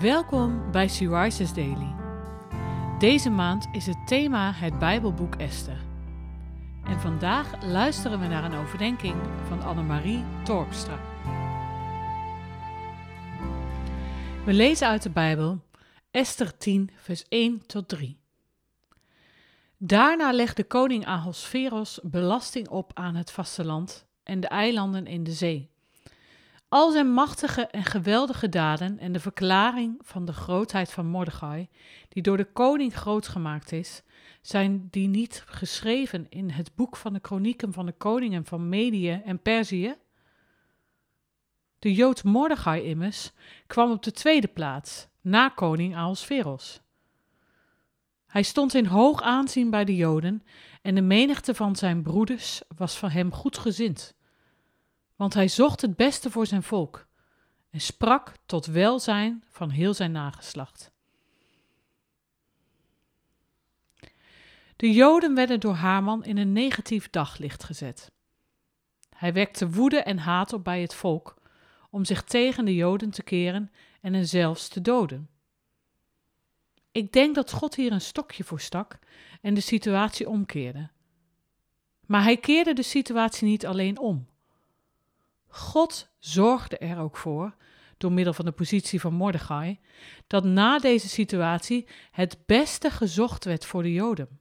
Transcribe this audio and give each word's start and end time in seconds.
Welkom 0.00 0.70
bij 0.70 0.88
Sea 0.88 1.22
Rises 1.22 1.52
Daily. 1.52 1.94
Deze 2.98 3.30
maand 3.30 3.68
is 3.72 3.86
het 3.86 4.06
thema 4.06 4.52
het 4.52 4.78
Bijbelboek 4.78 5.34
Esther. 5.34 5.76
En 6.84 7.00
vandaag 7.00 7.64
luisteren 7.64 8.20
we 8.20 8.26
naar 8.26 8.44
een 8.44 8.54
overdenking 8.54 9.14
van 9.48 9.62
Annemarie 9.62 10.24
Torpstra. 10.44 10.98
We 14.44 14.52
lezen 14.52 14.88
uit 14.88 15.02
de 15.02 15.10
Bijbel 15.10 15.60
Esther 16.10 16.56
10, 16.56 16.90
vers 16.96 17.24
1 17.28 17.66
tot 17.66 17.88
3. 17.88 18.20
Daarna 19.76 20.32
legde 20.32 20.64
koning 20.64 21.06
Ahasveros 21.06 22.00
belasting 22.02 22.68
op 22.68 22.90
aan 22.94 23.14
het 23.14 23.30
vasteland 23.30 24.06
en 24.22 24.40
de 24.40 24.48
eilanden 24.48 25.06
in 25.06 25.24
de 25.24 25.32
zee 25.32 25.69
al 26.70 26.90
zijn 26.90 27.12
machtige 27.12 27.66
en 27.66 27.84
geweldige 27.84 28.48
daden 28.48 28.98
en 28.98 29.12
de 29.12 29.20
verklaring 29.20 30.00
van 30.02 30.24
de 30.24 30.32
grootheid 30.32 30.92
van 30.92 31.06
Mordechai, 31.06 31.68
die 32.08 32.22
door 32.22 32.36
de 32.36 32.52
koning 32.52 32.94
groot 32.94 33.28
gemaakt 33.28 33.72
is, 33.72 34.02
zijn 34.40 34.88
die 34.90 35.08
niet 35.08 35.42
geschreven 35.46 36.26
in 36.28 36.50
het 36.50 36.74
boek 36.74 36.96
van 36.96 37.12
de 37.12 37.20
kronieken 37.20 37.72
van 37.72 37.86
de 37.86 37.92
koningen 37.92 38.44
van 38.44 38.68
Medië 38.68 39.20
en 39.24 39.42
Perzië? 39.42 39.94
De 41.78 41.94
Jood 41.94 42.24
Mordechai 42.24 42.82
immers 42.82 43.32
kwam 43.66 43.90
op 43.90 44.02
de 44.02 44.12
tweede 44.12 44.48
plaats, 44.48 45.08
na 45.20 45.48
koning 45.48 45.96
Ahasveros. 45.96 46.80
Hij 48.26 48.42
stond 48.42 48.74
in 48.74 48.86
hoog 48.86 49.22
aanzien 49.22 49.70
bij 49.70 49.84
de 49.84 49.96
Joden 49.96 50.44
en 50.82 50.94
de 50.94 51.02
menigte 51.02 51.54
van 51.54 51.76
zijn 51.76 52.02
broeders 52.02 52.62
was 52.76 52.96
van 52.96 53.10
hem 53.10 53.32
goedgezind 53.32 54.18
want 55.20 55.34
hij 55.34 55.48
zocht 55.48 55.80
het 55.80 55.96
beste 55.96 56.30
voor 56.30 56.46
zijn 56.46 56.62
volk 56.62 57.06
en 57.70 57.80
sprak 57.80 58.32
tot 58.46 58.66
welzijn 58.66 59.44
van 59.48 59.70
heel 59.70 59.94
zijn 59.94 60.12
nageslacht. 60.12 60.90
De 64.76 64.92
Joden 64.92 65.34
werden 65.34 65.60
door 65.60 65.74
Haman 65.74 66.24
in 66.24 66.36
een 66.36 66.52
negatief 66.52 67.10
daglicht 67.10 67.64
gezet. 67.64 68.10
Hij 69.16 69.32
wekte 69.32 69.70
woede 69.70 70.02
en 70.02 70.18
haat 70.18 70.52
op 70.52 70.64
bij 70.64 70.80
het 70.80 70.94
volk 70.94 71.36
om 71.90 72.04
zich 72.04 72.24
tegen 72.24 72.64
de 72.64 72.74
Joden 72.74 73.10
te 73.10 73.22
keren 73.22 73.72
en 74.00 74.14
hen 74.14 74.28
zelfs 74.28 74.68
te 74.68 74.80
doden. 74.80 75.28
Ik 76.92 77.12
denk 77.12 77.34
dat 77.34 77.52
God 77.52 77.74
hier 77.74 77.92
een 77.92 78.00
stokje 78.00 78.44
voor 78.44 78.60
stak 78.60 78.98
en 79.40 79.54
de 79.54 79.60
situatie 79.60 80.28
omkeerde. 80.28 80.90
Maar 82.06 82.22
hij 82.22 82.36
keerde 82.36 82.72
de 82.72 82.82
situatie 82.82 83.48
niet 83.48 83.66
alleen 83.66 83.98
om. 83.98 84.29
God 85.70 86.08
zorgde 86.18 86.78
er 86.78 86.98
ook 86.98 87.16
voor, 87.16 87.54
door 87.96 88.12
middel 88.12 88.32
van 88.32 88.44
de 88.44 88.52
positie 88.52 89.00
van 89.00 89.14
Mordechai, 89.14 89.78
dat 90.26 90.44
na 90.44 90.78
deze 90.78 91.08
situatie 91.08 91.88
het 92.10 92.38
beste 92.46 92.90
gezocht 92.90 93.44
werd 93.44 93.64
voor 93.64 93.82
de 93.82 93.92
Joden. 93.92 94.38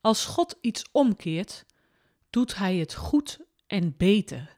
Als 0.00 0.26
God 0.26 0.58
iets 0.60 0.84
omkeert, 0.92 1.66
doet 2.30 2.56
hij 2.56 2.76
het 2.76 2.94
goed 2.94 3.40
en 3.66 3.94
beter. 3.96 4.56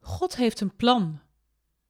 God 0.00 0.36
heeft 0.36 0.60
een 0.60 0.76
plan 0.76 1.20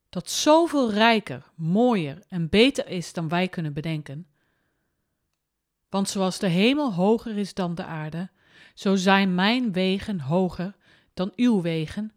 dat 0.09 0.29
zoveel 0.29 0.91
rijker, 0.91 1.51
mooier 1.55 2.23
en 2.27 2.49
beter 2.49 2.87
is 2.87 3.13
dan 3.13 3.27
wij 3.27 3.47
kunnen 3.47 3.73
bedenken. 3.73 4.27
Want 5.89 6.09
zoals 6.09 6.39
de 6.39 6.47
hemel 6.47 6.93
hoger 6.93 7.37
is 7.37 7.53
dan 7.53 7.75
de 7.75 7.83
aarde, 7.83 8.29
zo 8.73 8.95
zijn 8.95 9.35
mijn 9.35 9.71
wegen 9.71 10.19
hoger 10.19 10.77
dan 11.19 11.31
uw 11.35 11.61
wegen 11.61 12.11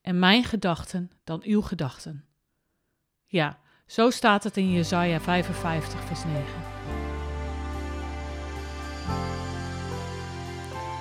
en 0.00 0.18
mijn 0.18 0.44
gedachten 0.44 1.10
dan 1.24 1.42
uw 1.44 1.60
gedachten. 1.62 2.24
Ja, 3.26 3.58
zo 3.86 4.10
staat 4.10 4.44
het 4.44 4.56
in 4.56 4.72
Jesaja 4.72 5.20
55, 5.20 6.00
vers 6.00 6.24
9. 6.24 6.44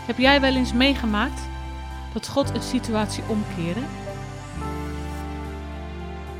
Heb 0.05 0.17
jij 0.17 0.41
wel 0.41 0.55
eens 0.55 0.73
meegemaakt 0.73 1.41
dat 2.13 2.27
God 2.27 2.49
een 2.49 2.61
situatie 2.61 3.23
omkeerde? 3.27 3.81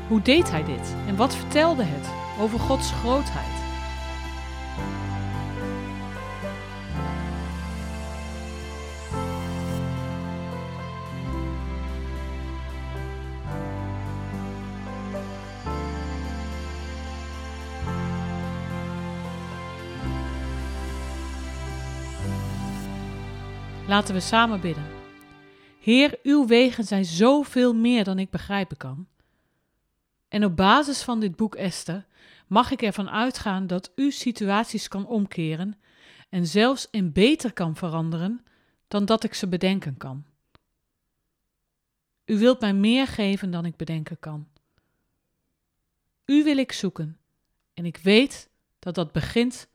Hoe 0.08 0.22
deed 0.22 0.50
hij 0.50 0.64
dit 0.64 0.94
en 1.06 1.16
wat 1.16 1.36
vertelde 1.36 1.84
het 1.84 2.38
over 2.40 2.58
Gods 2.58 2.92
grootheid? 2.92 3.65
Laten 23.88 24.14
we 24.14 24.20
samen 24.20 24.60
bidden. 24.60 24.86
Heer, 25.80 26.18
uw 26.22 26.46
wegen 26.46 26.84
zijn 26.84 27.04
zoveel 27.04 27.74
meer 27.74 28.04
dan 28.04 28.18
ik 28.18 28.30
begrijpen 28.30 28.76
kan. 28.76 29.06
En 30.28 30.44
op 30.44 30.56
basis 30.56 31.02
van 31.02 31.20
dit 31.20 31.36
boek 31.36 31.54
Esther 31.54 32.06
mag 32.46 32.70
ik 32.70 32.82
ervan 32.82 33.10
uitgaan 33.10 33.66
dat 33.66 33.92
u 33.94 34.10
situaties 34.10 34.88
kan 34.88 35.06
omkeren 35.06 35.78
en 36.28 36.46
zelfs 36.46 36.88
in 36.90 37.12
beter 37.12 37.52
kan 37.52 37.76
veranderen 37.76 38.44
dan 38.88 39.04
dat 39.04 39.24
ik 39.24 39.34
ze 39.34 39.46
bedenken 39.46 39.96
kan. 39.96 40.24
U 42.24 42.38
wilt 42.38 42.60
mij 42.60 42.74
meer 42.74 43.06
geven 43.06 43.50
dan 43.50 43.64
ik 43.64 43.76
bedenken 43.76 44.18
kan. 44.18 44.48
U 46.24 46.44
wil 46.44 46.56
ik 46.56 46.72
zoeken 46.72 47.18
en 47.74 47.84
ik 47.84 47.96
weet 47.96 48.48
dat 48.78 48.94
dat 48.94 49.12
begint 49.12 49.68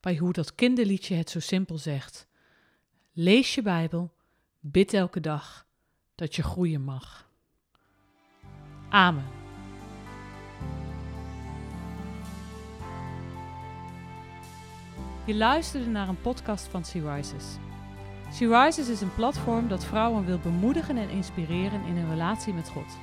bij 0.00 0.16
hoe 0.16 0.32
dat 0.32 0.54
kinderliedje 0.54 1.14
het 1.14 1.30
zo 1.30 1.40
simpel 1.40 1.78
zegt. 1.78 2.26
Lees 3.18 3.54
je 3.54 3.62
Bijbel, 3.62 4.12
bid 4.60 4.94
elke 4.94 5.20
dag 5.20 5.66
dat 6.14 6.34
je 6.34 6.42
groeien 6.42 6.82
mag. 6.82 7.28
Amen. 8.88 9.24
Je 15.26 15.34
luisterde 15.34 15.86
naar 15.86 16.08
een 16.08 16.20
podcast 16.20 16.66
van 16.66 16.84
Sea 16.84 17.14
Rises. 17.14 17.44
Sea 18.30 18.64
Rises 18.64 18.88
is 18.88 19.00
een 19.00 19.14
platform 19.14 19.68
dat 19.68 19.84
vrouwen 19.84 20.24
wil 20.24 20.38
bemoedigen 20.38 20.96
en 20.96 21.08
inspireren 21.08 21.84
in 21.84 21.96
hun 21.96 22.10
relatie 22.10 22.52
met 22.52 22.68
God. 22.68 22.98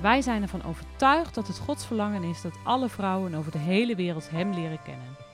Wij 0.00 0.22
zijn 0.22 0.42
ervan 0.42 0.62
overtuigd 0.62 1.34
dat 1.34 1.46
het 1.46 1.58
Gods 1.58 1.86
verlangen 1.86 2.22
is 2.22 2.40
dat 2.40 2.58
alle 2.62 2.88
vrouwen 2.88 3.34
over 3.34 3.52
de 3.52 3.58
hele 3.58 3.94
wereld 3.94 4.30
Hem 4.30 4.52
leren 4.52 4.82
kennen. 4.82 5.33